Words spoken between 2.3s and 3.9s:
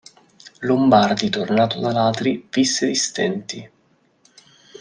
visse di stenti.